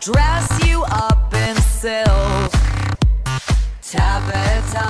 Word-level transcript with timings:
dress 0.00 0.48
you 0.66 0.82
up 0.84 1.32
in 1.34 1.54
silk. 1.60 2.50
Tabitha 3.82 4.88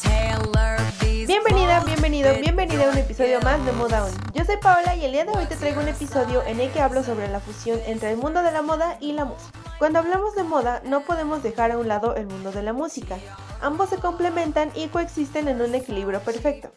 Taylor, 0.00 0.78
these 1.00 1.26
Bienvenida, 1.26 1.84
bienvenido, 1.84 2.34
bienvenida 2.40 2.86
a 2.86 2.92
un 2.92 2.96
episodio 2.96 3.40
más 3.42 3.62
de. 3.66 3.72
Moda 3.72 4.06
On. 4.06 4.12
Yo 4.32 4.44
soy 4.46 4.56
Paola 4.56 4.96
y 4.96 5.04
el 5.04 5.12
día 5.12 5.26
de 5.26 5.32
hoy 5.32 5.44
te 5.44 5.56
traigo 5.56 5.82
un 5.82 5.88
episodio 5.88 6.42
en 6.46 6.60
el 6.60 6.70
que 6.70 6.80
hablo 6.80 7.04
sobre 7.04 7.28
la 7.28 7.40
fusión 7.40 7.78
entre 7.86 8.10
el 8.10 8.16
mundo 8.16 8.42
de 8.42 8.52
la 8.52 8.62
moda 8.62 8.96
y 9.00 9.12
la 9.12 9.26
música. 9.26 9.58
Cuando 9.78 9.98
hablamos 9.98 10.34
de 10.34 10.44
moda 10.44 10.80
no 10.86 11.02
podemos 11.02 11.42
dejar 11.42 11.72
a 11.72 11.78
un 11.78 11.88
lado 11.88 12.16
el 12.16 12.26
mundo 12.26 12.52
de 12.52 12.62
la 12.62 12.72
música. 12.72 13.18
Ambos 13.60 13.90
se 13.90 13.98
complementan 13.98 14.70
y 14.74 14.88
coexisten 14.88 15.46
en 15.46 15.60
un 15.60 15.74
equilibrio 15.74 16.20
perfecto. 16.20 16.70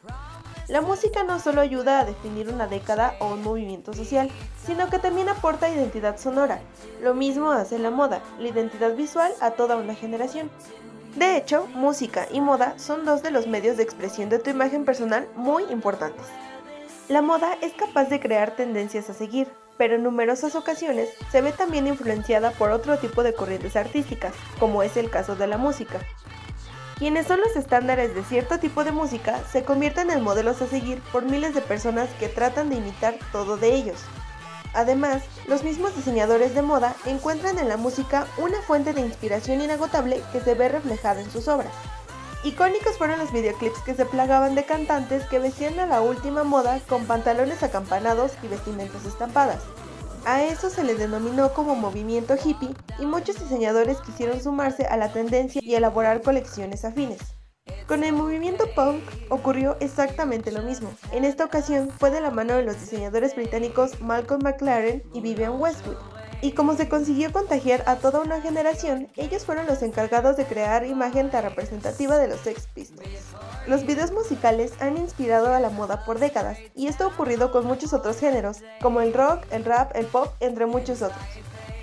La 0.72 0.80
música 0.80 1.26
no 1.26 1.38
solo 1.42 1.60
ayuda 1.60 2.00
a 2.00 2.06
definir 2.06 2.48
una 2.48 2.66
década 2.66 3.18
o 3.20 3.34
un 3.34 3.44
movimiento 3.44 3.92
social, 3.92 4.32
sino 4.66 4.90
que 4.90 5.00
también 5.00 5.28
aporta 5.28 5.70
identidad 5.70 6.18
sonora. 6.18 6.62
Lo 7.02 7.14
mismo 7.14 7.52
hace 7.52 7.78
la 7.78 7.92
moda, 7.92 8.21
la 8.39 8.48
identidad 8.48 8.96
visual 8.96 9.34
a 9.42 9.52
toda 9.52 9.76
una 9.76 9.96
generación. 9.96 10.50
De 11.18 11.36
hecho, 11.36 11.68
música 11.74 12.26
y 12.32 12.39
moda 12.39 12.79
son 12.79 13.04
dos 13.04 13.21
de 13.21 13.32
los 13.32 13.48
medios 13.48 13.76
de 13.76 13.84
expresión 13.84 14.29
de 14.29 14.39
tu 14.39 14.50
imagen 14.50 14.86
personal 14.86 15.28
muy 15.36 15.64
importantes. 15.64 16.26
La 17.10 17.21
moda 17.21 17.57
es 17.62 17.74
capaz 17.74 18.06
de 18.06 18.21
crear 18.21 18.56
tendencias 18.56 19.10
a 19.10 19.14
seguir, 19.14 19.50
pero 19.78 19.96
en 19.96 20.04
numerosas 20.04 20.56
ocasiones 20.56 21.10
se 21.34 21.42
ve 21.42 21.51
también 21.51 21.86
influenciada 21.86 22.51
por 22.51 22.71
otro 22.71 22.98
tipo 22.98 23.24
de 23.24 23.34
corrientes 23.34 23.76
artísticas, 23.76 24.34
como 24.57 24.84
es 24.84 24.96
el 24.96 25.10
caso 25.10 25.36
de 25.36 25.48
la 25.48 25.57
música. 25.57 26.00
Quienes 27.01 27.25
son 27.25 27.41
los 27.41 27.55
estándares 27.55 28.14
de 28.14 28.23
cierto 28.23 28.60
tipo 28.60 28.83
de 28.83 28.91
música 28.91 29.42
se 29.51 29.64
convierten 29.64 30.11
en 30.11 30.21
modelos 30.21 30.61
a 30.61 30.68
seguir 30.68 31.01
por 31.11 31.23
miles 31.23 31.55
de 31.55 31.61
personas 31.61 32.08
que 32.19 32.30
tratan 32.30 32.69
de 32.69 32.75
imitar 32.75 33.16
todo 33.31 33.58
de 33.58 33.73
ellos. 33.73 34.00
Además, 34.75 35.23
los 35.47 35.64
mismos 35.64 35.95
diseñadores 35.95 36.53
de 36.53 36.61
moda 36.61 36.94
encuentran 37.08 37.58
en 37.58 37.69
la 37.69 37.78
música 37.78 38.28
una 38.38 38.61
fuente 38.61 38.94
de 38.94 39.02
inspiración 39.02 39.61
inagotable 39.61 40.22
que 40.31 40.42
se 40.42 40.53
ve 40.53 40.70
reflejada 40.70 41.22
en 41.22 41.31
sus 41.31 41.48
obras. 41.48 41.73
Icónicos 42.44 43.00
fueron 43.00 43.17
los 43.17 43.33
videoclips 43.33 43.80
que 43.80 43.95
se 43.95 44.06
plagaban 44.06 44.54
de 44.54 44.66
cantantes 44.66 45.26
que 45.26 45.39
vestían 45.39 45.80
a 45.80 45.88
la 45.88 46.02
última 46.02 46.44
moda 46.44 46.81
con 46.88 47.06
pantalones 47.06 47.64
acampanados 47.64 48.33
y 48.44 48.48
vestimentas 48.48 49.06
estampadas. 49.06 49.64
A 50.25 50.44
eso 50.44 50.69
se 50.69 50.83
le 50.83 50.95
denominó 50.95 51.52
como 51.53 51.75
movimiento 51.75 52.36
hippie 52.36 52.75
y 53.00 53.05
muchos 53.05 53.39
diseñadores 53.39 54.00
quisieron 54.02 54.41
sumarse 54.41 54.86
a 54.86 54.95
la 54.95 55.11
tendencia 55.11 55.61
y 55.64 55.73
elaborar 55.73 56.22
colecciones 56.22 56.86
afines. 56.86 57.19
Con 57.88 58.03
el 58.03 58.14
movimiento 58.14 58.66
punk 58.75 59.03
ocurrió 59.30 59.77
exactamente 59.80 60.52
lo 60.52 60.61
mismo. 60.61 60.92
En 61.11 61.25
esta 61.25 61.45
ocasión 61.45 61.89
fue 61.89 62.11
de 62.11 62.22
la 62.22 62.31
mano 62.31 62.55
de 62.55 62.64
los 62.64 62.80
diseñadores 62.80 63.36
británicos 63.36 63.99
Malcolm 63.99 64.42
McLaren 64.44 65.03
y 65.14 65.22
Vivian 65.22 65.59
Westwood. 65.59 65.97
Y 66.42 66.53
como 66.53 66.75
se 66.75 66.89
consiguió 66.89 67.31
contagiar 67.31 67.84
a 67.86 67.97
toda 67.97 68.22
una 68.22 68.42
generación, 68.42 69.09
ellos 69.16 69.45
fueron 69.45 69.67
los 69.67 69.84
encargados 69.84 70.38
de 70.38 70.45
crear 70.45 70.86
imagen 70.88 71.30
tan 71.30 71.44
representativa 71.44 72.17
de 72.17 72.28
los 72.28 72.39
Sex 72.39 72.67
Pistols. 72.73 73.09
Los 73.67 73.86
videos 73.86 74.11
musicales 74.11 74.73
han 74.80 74.98
inspirado 74.98 75.53
a 75.53 75.59
la 75.59 75.70
moda 75.70 76.03
por 76.03 76.17
décadas, 76.17 76.58
y 76.75 76.88
esto 76.88 77.03
ha 77.03 77.08
ocurrido 77.08 77.52
con 77.52 77.66
muchos 77.66 77.94
otros 77.94 78.17
géneros, 78.17 78.58
como 78.81 79.02
el 79.02 79.14
rock, 79.14 79.45
el 79.52 79.66
rap, 79.66 79.95
el 79.95 80.08
pop, 80.08 80.30
entre 80.39 80.66
muchos 80.66 81.03
otros. 81.03 81.22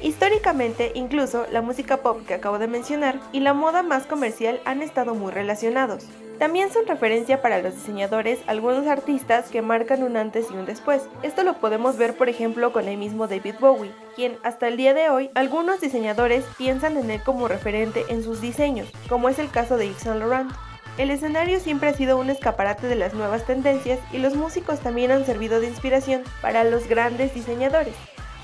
Históricamente, 0.00 0.92
incluso 0.94 1.46
la 1.50 1.62
música 1.62 1.98
pop 1.98 2.24
que 2.26 2.34
acabo 2.34 2.58
de 2.58 2.68
mencionar 2.68 3.20
y 3.32 3.40
la 3.40 3.52
moda 3.52 3.82
más 3.82 4.06
comercial 4.06 4.60
han 4.64 4.82
estado 4.82 5.14
muy 5.14 5.32
relacionados. 5.32 6.04
También 6.38 6.72
son 6.72 6.86
referencia 6.86 7.42
para 7.42 7.60
los 7.60 7.74
diseñadores 7.74 8.38
algunos 8.46 8.86
artistas 8.86 9.48
que 9.50 9.60
marcan 9.60 10.04
un 10.04 10.16
antes 10.16 10.46
y 10.52 10.54
un 10.54 10.66
después. 10.66 11.02
Esto 11.24 11.42
lo 11.42 11.54
podemos 11.54 11.96
ver 11.96 12.16
por 12.16 12.28
ejemplo 12.28 12.72
con 12.72 12.86
el 12.86 12.96
mismo 12.96 13.26
David 13.26 13.56
Bowie, 13.58 13.92
quien 14.18 14.36
hasta 14.42 14.66
el 14.66 14.76
día 14.76 14.94
de 14.94 15.10
hoy 15.10 15.30
algunos 15.36 15.80
diseñadores 15.80 16.44
piensan 16.56 16.96
en 16.96 17.08
él 17.08 17.22
como 17.22 17.46
referente 17.46 18.04
en 18.08 18.24
sus 18.24 18.40
diseños, 18.40 18.88
como 19.08 19.28
es 19.28 19.38
el 19.38 19.48
caso 19.48 19.76
de 19.76 19.86
Yves 19.86 20.02
Saint 20.02 20.18
Laurent. 20.18 20.50
El 20.96 21.12
escenario 21.12 21.60
siempre 21.60 21.90
ha 21.90 21.94
sido 21.94 22.18
un 22.18 22.28
escaparate 22.28 22.88
de 22.88 22.96
las 22.96 23.14
nuevas 23.14 23.46
tendencias 23.46 24.00
y 24.10 24.18
los 24.18 24.34
músicos 24.34 24.80
también 24.80 25.12
han 25.12 25.24
servido 25.24 25.60
de 25.60 25.68
inspiración 25.68 26.24
para 26.42 26.64
los 26.64 26.88
grandes 26.88 27.32
diseñadores. 27.32 27.94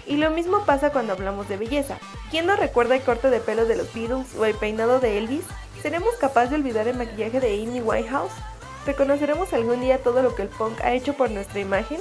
Y 0.07 0.17
lo 0.17 0.31
mismo 0.31 0.65
pasa 0.65 0.93
cuando 0.93 1.15
hablamos 1.15 1.49
de 1.49 1.57
belleza. 1.57 1.99
¿Quién 2.31 2.47
no 2.47 2.55
recuerda 2.55 2.95
el 2.95 3.03
corte 3.03 3.29
de 3.29 3.41
pelo 3.41 3.67
de 3.67 3.75
los 3.75 3.93
Beatles 3.93 4.33
o 4.39 4.45
el 4.45 4.55
peinado 4.55 5.01
de 5.01 5.19
Elvis? 5.19 5.45
¿Seremos 5.83 6.15
capaces 6.21 6.51
de 6.51 6.57
olvidar 6.57 6.87
el 6.87 6.97
maquillaje 6.97 7.41
de 7.41 7.53
Amy 7.53 7.81
Winehouse? 7.81 8.31
¿Reconoceremos 8.87 9.53
algún 9.53 9.81
día 9.81 9.99
todo 9.99 10.23
lo 10.23 10.37
que 10.37 10.43
el 10.43 10.49
punk 10.51 10.81
ha 10.83 10.93
hecho 10.93 11.15
por 11.15 11.33
nuestra 11.33 11.59
imagen? 11.59 11.99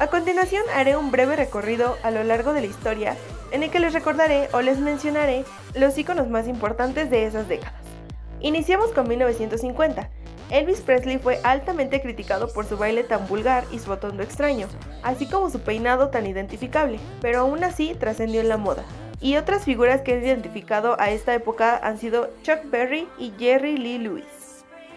A 0.00 0.06
continuación 0.06 0.62
haré 0.72 0.96
un 0.96 1.10
breve 1.10 1.34
recorrido 1.34 1.96
a 2.04 2.12
lo 2.12 2.22
largo 2.22 2.52
de 2.52 2.60
la 2.60 2.68
historia 2.68 3.16
en 3.50 3.64
el 3.64 3.70
que 3.70 3.80
les 3.80 3.92
recordaré 3.92 4.48
o 4.52 4.60
les 4.60 4.78
mencionaré 4.78 5.44
los 5.74 5.98
iconos 5.98 6.28
más 6.28 6.46
importantes 6.46 7.10
de 7.10 7.26
esas 7.26 7.48
décadas. 7.48 7.82
Iniciamos 8.38 8.92
con 8.92 9.08
1950. 9.08 10.08
Elvis 10.50 10.82
Presley 10.82 11.18
fue 11.18 11.40
altamente 11.42 12.00
criticado 12.00 12.46
por 12.52 12.64
su 12.64 12.76
baile 12.76 13.02
tan 13.02 13.26
vulgar 13.26 13.64
y 13.72 13.80
su 13.80 13.92
atuendo 13.92 14.22
extraño, 14.22 14.68
así 15.02 15.26
como 15.26 15.50
su 15.50 15.62
peinado 15.62 16.10
tan 16.10 16.28
identificable, 16.28 17.00
pero 17.20 17.40
aún 17.40 17.64
así 17.64 17.96
trascendió 17.98 18.40
en 18.40 18.48
la 18.48 18.56
moda. 18.56 18.84
Y 19.20 19.36
otras 19.36 19.64
figuras 19.64 20.02
que 20.02 20.12
han 20.12 20.24
identificado 20.24 20.94
a 21.00 21.10
esta 21.10 21.34
época 21.34 21.76
han 21.76 21.98
sido 21.98 22.30
Chuck 22.44 22.70
Berry 22.70 23.08
y 23.18 23.32
Jerry 23.36 23.76
Lee 23.76 23.98
Lewis. 23.98 24.24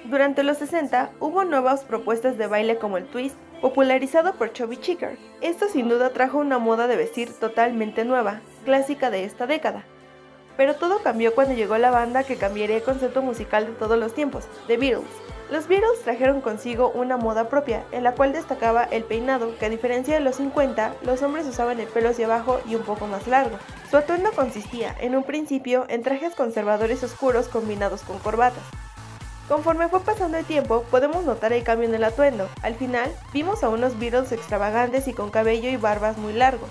Durante 0.05 0.43
los 0.43 0.57
60 0.57 1.09
hubo 1.19 1.43
nuevas 1.43 1.83
propuestas 1.85 2.37
de 2.37 2.45
baile 2.45 2.77
como 2.77 2.97
el 2.97 3.05
twist, 3.07 3.35
popularizado 3.61 4.33
por 4.33 4.51
Chubby 4.51 4.77
Checker. 4.77 5.17
Esto 5.39 5.67
sin 5.69 5.87
duda 5.87 6.09
trajo 6.09 6.39
una 6.39 6.57
moda 6.57 6.87
de 6.87 6.97
vestir 6.97 7.31
totalmente 7.31 8.03
nueva, 8.03 8.41
clásica 8.65 9.09
de 9.11 9.23
esta 9.23 9.45
década. 9.45 9.85
Pero 10.57 10.75
todo 10.75 10.99
cambió 11.03 11.33
cuando 11.33 11.53
llegó 11.53 11.77
la 11.77 11.91
banda 11.91 12.23
que 12.23 12.35
cambiaría 12.35 12.77
el 12.77 12.83
concepto 12.83 13.21
musical 13.21 13.67
de 13.67 13.73
todos 13.73 13.97
los 13.97 14.13
tiempos, 14.13 14.45
The 14.67 14.77
Beatles. 14.77 15.07
Los 15.51 15.67
Beatles 15.67 16.01
trajeron 16.03 16.41
consigo 16.41 16.91
una 16.95 17.17
moda 17.17 17.49
propia, 17.49 17.83
en 17.91 18.03
la 18.03 18.15
cual 18.15 18.31
destacaba 18.31 18.83
el 18.85 19.03
peinado, 19.03 19.57
que 19.57 19.65
a 19.65 19.69
diferencia 19.69 20.13
de 20.13 20.21
los 20.21 20.37
50, 20.37 20.95
los 21.03 21.21
hombres 21.21 21.45
usaban 21.45 21.79
el 21.79 21.87
pelo 21.87 22.09
hacia 22.09 22.25
abajo 22.25 22.61
y 22.67 22.75
un 22.75 22.83
poco 22.83 23.05
más 23.07 23.27
largo. 23.27 23.57
Su 23.89 23.97
atuendo 23.97 24.31
consistía, 24.31 24.95
en 25.01 25.15
un 25.15 25.23
principio, 25.23 25.85
en 25.89 26.03
trajes 26.03 26.35
conservadores 26.35 27.03
oscuros 27.03 27.49
combinados 27.49 28.01
con 28.03 28.17
corbatas. 28.19 28.63
Conforme 29.47 29.89
fue 29.89 29.99
pasando 30.01 30.37
el 30.37 30.45
tiempo, 30.45 30.83
podemos 30.89 31.25
notar 31.25 31.53
el 31.53 31.63
cambio 31.63 31.87
en 31.87 31.95
el 31.95 32.03
atuendo. 32.03 32.49
Al 32.61 32.75
final, 32.75 33.11
vimos 33.33 33.63
a 33.63 33.69
unos 33.69 33.99
Beatles 33.99 34.31
extravagantes 34.31 35.07
y 35.07 35.13
con 35.13 35.29
cabello 35.29 35.69
y 35.69 35.77
barbas 35.77 36.17
muy 36.17 36.33
largos. 36.33 36.69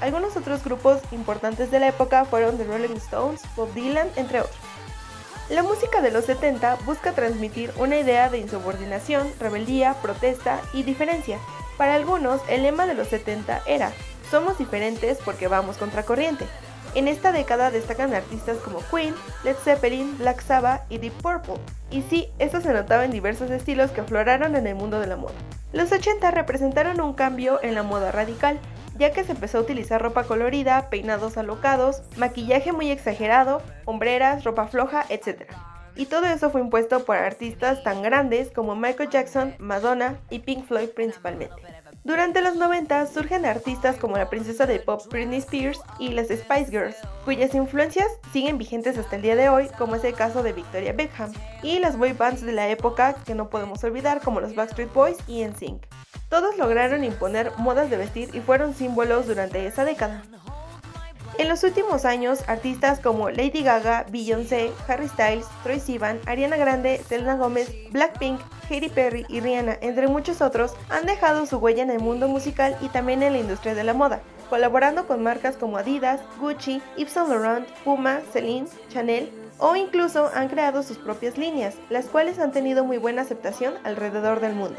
Algunos 0.00 0.36
otros 0.36 0.64
grupos 0.64 1.00
importantes 1.12 1.70
de 1.70 1.80
la 1.80 1.88
época 1.88 2.24
fueron 2.24 2.58
The 2.58 2.64
Rolling 2.64 2.96
Stones, 2.96 3.42
Bob 3.56 3.72
Dylan, 3.72 4.08
entre 4.16 4.40
otros. 4.40 4.56
La 5.48 5.62
música 5.62 6.00
de 6.00 6.10
los 6.10 6.24
70 6.24 6.78
busca 6.86 7.12
transmitir 7.12 7.72
una 7.76 7.96
idea 7.96 8.28
de 8.28 8.38
insubordinación, 8.38 9.30
rebeldía, 9.38 9.94
protesta 10.00 10.60
y 10.72 10.82
diferencia. 10.82 11.38
Para 11.76 11.94
algunos, 11.94 12.40
el 12.48 12.62
lema 12.62 12.86
de 12.86 12.94
los 12.94 13.08
70 13.08 13.62
era, 13.66 13.92
somos 14.30 14.56
diferentes 14.58 15.18
porque 15.24 15.48
vamos 15.48 15.76
contracorriente. 15.76 16.46
En 16.94 17.08
esta 17.08 17.32
década 17.32 17.70
destacan 17.70 18.12
artistas 18.12 18.58
como 18.58 18.80
Queen, 18.90 19.14
Led 19.44 19.56
Zeppelin, 19.56 20.18
Black 20.18 20.42
Sabbath 20.42 20.82
y 20.90 20.98
Deep 20.98 21.14
Purple. 21.22 21.54
Y 21.90 22.02
sí, 22.02 22.28
esto 22.38 22.60
se 22.60 22.72
notaba 22.72 23.06
en 23.06 23.10
diversos 23.10 23.50
estilos 23.50 23.90
que 23.92 24.02
afloraron 24.02 24.56
en 24.56 24.66
el 24.66 24.74
mundo 24.74 25.00
de 25.00 25.06
la 25.06 25.16
moda. 25.16 25.32
Los 25.72 25.90
80 25.90 26.30
representaron 26.32 27.00
un 27.00 27.14
cambio 27.14 27.60
en 27.62 27.74
la 27.74 27.82
moda 27.82 28.12
radical, 28.12 28.60
ya 28.98 29.10
que 29.12 29.24
se 29.24 29.32
empezó 29.32 29.58
a 29.58 29.60
utilizar 29.62 30.02
ropa 30.02 30.24
colorida, 30.24 30.90
peinados 30.90 31.38
alocados, 31.38 32.02
maquillaje 32.18 32.72
muy 32.72 32.90
exagerado, 32.90 33.62
hombreras, 33.86 34.44
ropa 34.44 34.66
floja, 34.66 35.06
etc. 35.08 35.50
Y 35.96 36.06
todo 36.06 36.26
eso 36.26 36.50
fue 36.50 36.60
impuesto 36.60 37.06
por 37.06 37.16
artistas 37.16 37.82
tan 37.82 38.02
grandes 38.02 38.50
como 38.50 38.76
Michael 38.76 39.08
Jackson, 39.08 39.54
Madonna 39.58 40.20
y 40.28 40.40
Pink 40.40 40.66
Floyd 40.66 40.90
principalmente. 40.90 41.81
Durante 42.04 42.42
los 42.42 42.56
90 42.56 43.06
surgen 43.06 43.46
artistas 43.46 43.96
como 43.96 44.18
la 44.18 44.28
princesa 44.28 44.66
del 44.66 44.80
pop 44.80 45.02
Britney 45.08 45.38
Spears 45.38 45.80
y 46.00 46.08
las 46.08 46.26
Spice 46.26 46.66
Girls, 46.68 46.96
cuyas 47.24 47.54
influencias 47.54 48.08
siguen 48.32 48.58
vigentes 48.58 48.98
hasta 48.98 49.14
el 49.14 49.22
día 49.22 49.36
de 49.36 49.48
hoy, 49.48 49.68
como 49.78 49.94
es 49.94 50.02
el 50.02 50.14
caso 50.14 50.42
de 50.42 50.52
Victoria 50.52 50.92
Beckham, 50.92 51.32
y 51.62 51.78
las 51.78 51.96
boy 51.96 52.12
bands 52.12 52.42
de 52.42 52.52
la 52.52 52.68
época 52.68 53.14
que 53.24 53.36
no 53.36 53.50
podemos 53.50 53.84
olvidar 53.84 54.20
como 54.20 54.40
los 54.40 54.56
Backstreet 54.56 54.92
Boys 54.92 55.16
y 55.28 55.44
NSYNC. 55.44 55.86
Todos 56.28 56.58
lograron 56.58 57.04
imponer 57.04 57.52
modas 57.58 57.88
de 57.88 57.98
vestir 57.98 58.30
y 58.34 58.40
fueron 58.40 58.74
símbolos 58.74 59.28
durante 59.28 59.64
esa 59.64 59.84
década. 59.84 60.24
En 61.38 61.48
los 61.48 61.64
últimos 61.64 62.04
años, 62.04 62.40
artistas 62.46 63.00
como 63.00 63.30
Lady 63.30 63.62
Gaga, 63.62 64.04
Beyoncé, 64.10 64.70
Harry 64.86 65.08
Styles, 65.08 65.46
Troye 65.62 65.80
Sivan, 65.80 66.20
Ariana 66.26 66.58
Grande, 66.58 67.02
Selena 67.08 67.36
Gomez, 67.36 67.72
Blackpink, 67.90 68.38
Katy 68.68 68.90
Perry 68.90 69.24
y 69.28 69.40
Rihanna, 69.40 69.78
entre 69.80 70.08
muchos 70.08 70.42
otros, 70.42 70.74
han 70.90 71.06
dejado 71.06 71.46
su 71.46 71.56
huella 71.56 71.82
en 71.82 71.90
el 71.90 72.00
mundo 72.00 72.28
musical 72.28 72.76
y 72.82 72.88
también 72.90 73.22
en 73.22 73.32
la 73.32 73.38
industria 73.38 73.74
de 73.74 73.82
la 73.82 73.94
moda, 73.94 74.20
colaborando 74.50 75.06
con 75.06 75.22
marcas 75.22 75.56
como 75.56 75.78
Adidas, 75.78 76.20
Gucci, 76.38 76.82
Yves 76.98 77.12
Saint 77.12 77.30
Laurent, 77.30 77.66
Puma, 77.82 78.20
Celine, 78.32 78.68
Chanel, 78.90 79.32
o 79.58 79.74
incluso 79.74 80.30
han 80.34 80.48
creado 80.48 80.82
sus 80.82 80.98
propias 80.98 81.38
líneas, 81.38 81.76
las 81.88 82.06
cuales 82.06 82.38
han 82.40 82.52
tenido 82.52 82.84
muy 82.84 82.98
buena 82.98 83.22
aceptación 83.22 83.74
alrededor 83.84 84.40
del 84.40 84.52
mundo. 84.52 84.78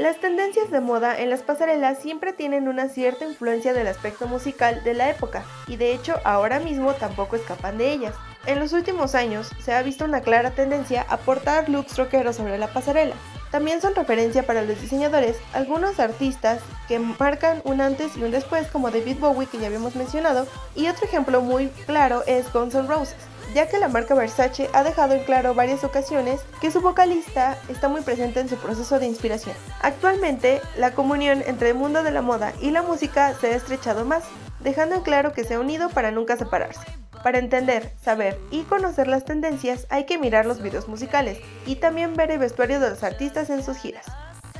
Las 0.00 0.16
tendencias 0.16 0.70
de 0.70 0.80
moda 0.80 1.20
en 1.20 1.28
las 1.28 1.42
pasarelas 1.42 1.98
siempre 1.98 2.32
tienen 2.32 2.68
una 2.68 2.88
cierta 2.88 3.26
influencia 3.26 3.74
del 3.74 3.86
aspecto 3.86 4.26
musical 4.26 4.82
de 4.82 4.94
la 4.94 5.10
época, 5.10 5.44
y 5.66 5.76
de 5.76 5.92
hecho 5.92 6.14
ahora 6.24 6.58
mismo 6.58 6.94
tampoco 6.94 7.36
escapan 7.36 7.76
de 7.76 7.92
ellas. 7.92 8.14
En 8.46 8.60
los 8.60 8.72
últimos 8.72 9.14
años 9.14 9.50
se 9.62 9.74
ha 9.74 9.82
visto 9.82 10.06
una 10.06 10.22
clara 10.22 10.52
tendencia 10.52 11.04
a 11.10 11.18
portar 11.18 11.68
looks 11.68 11.98
rockeros 11.98 12.36
sobre 12.36 12.56
la 12.56 12.72
pasarela. 12.72 13.14
También 13.50 13.82
son 13.82 13.94
referencia 13.94 14.46
para 14.46 14.62
los 14.62 14.80
diseñadores 14.80 15.36
algunos 15.52 16.00
artistas 16.00 16.62
que 16.88 16.98
marcan 16.98 17.60
un 17.64 17.82
antes 17.82 18.16
y 18.16 18.22
un 18.22 18.30
después 18.30 18.68
como 18.68 18.90
David 18.90 19.18
Bowie 19.18 19.48
que 19.48 19.58
ya 19.58 19.66
habíamos 19.66 19.96
mencionado 19.96 20.46
y 20.74 20.88
otro 20.88 21.04
ejemplo 21.04 21.42
muy 21.42 21.68
claro 21.84 22.22
es 22.26 22.50
Guns 22.54 22.74
N' 22.74 22.88
Roses 22.88 23.18
ya 23.54 23.68
que 23.68 23.78
la 23.78 23.88
marca 23.88 24.14
Versace 24.14 24.70
ha 24.72 24.82
dejado 24.82 25.14
en 25.14 25.24
claro 25.24 25.54
varias 25.54 25.84
ocasiones 25.84 26.40
que 26.60 26.70
su 26.70 26.80
vocalista 26.80 27.56
está 27.68 27.88
muy 27.88 28.02
presente 28.02 28.40
en 28.40 28.48
su 28.48 28.56
proceso 28.56 28.98
de 28.98 29.06
inspiración. 29.06 29.56
Actualmente, 29.82 30.60
la 30.76 30.92
comunión 30.92 31.42
entre 31.46 31.70
el 31.70 31.74
mundo 31.74 32.02
de 32.02 32.10
la 32.10 32.22
moda 32.22 32.52
y 32.60 32.70
la 32.70 32.82
música 32.82 33.34
se 33.40 33.48
ha 33.48 33.56
estrechado 33.56 34.04
más, 34.04 34.24
dejando 34.60 34.96
en 34.96 35.02
claro 35.02 35.32
que 35.32 35.44
se 35.44 35.54
ha 35.54 35.60
unido 35.60 35.88
para 35.90 36.10
nunca 36.10 36.36
separarse. 36.36 36.86
Para 37.22 37.38
entender, 37.38 37.92
saber 38.02 38.38
y 38.50 38.62
conocer 38.62 39.06
las 39.06 39.24
tendencias 39.24 39.86
hay 39.90 40.06
que 40.06 40.18
mirar 40.18 40.46
los 40.46 40.62
videos 40.62 40.88
musicales 40.88 41.38
y 41.66 41.76
también 41.76 42.14
ver 42.14 42.30
el 42.30 42.38
vestuario 42.38 42.80
de 42.80 42.90
los 42.90 43.02
artistas 43.02 43.50
en 43.50 43.62
sus 43.62 43.76
giras. 43.76 44.06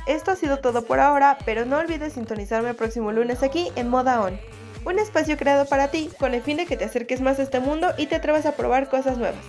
Esto 0.05 0.31
ha 0.31 0.35
sido 0.35 0.57
todo 0.57 0.83
por 0.83 0.99
ahora, 0.99 1.37
pero 1.45 1.65
no 1.65 1.77
olvides 1.77 2.13
sintonizarme 2.13 2.69
el 2.69 2.75
próximo 2.75 3.11
lunes 3.11 3.43
aquí 3.43 3.71
en 3.75 3.87
Moda 3.87 4.21
On 4.21 4.39
un 4.85 4.99
espacio 4.99 5.37
creado 5.37 5.65
para 5.65 5.89
ti 5.89 6.09
con 6.19 6.33
el 6.33 6.41
fin 6.41 6.57
de 6.57 6.65
que 6.65 6.77
te 6.77 6.85
acerques 6.85 7.21
más 7.21 7.39
a 7.39 7.43
este 7.43 7.59
mundo 7.59 7.93
y 7.97 8.07
te 8.07 8.15
atrevas 8.15 8.45
a 8.45 8.53
probar 8.53 8.89
cosas 8.89 9.17
nuevas. 9.17 9.43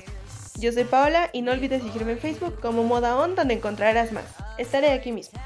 Yo 0.58 0.72
soy 0.72 0.84
Paola 0.84 1.30
y 1.32 1.42
no 1.42 1.52
olvides 1.52 1.82
seguirme 1.82 2.12
en 2.12 2.18
Facebook 2.18 2.60
como 2.60 2.84
Moda 2.84 3.16
On 3.16 3.34
donde 3.34 3.54
encontrarás 3.54 4.12
más. 4.12 4.24
Estaré 4.58 4.92
aquí 4.92 5.12
mismo. 5.12 5.40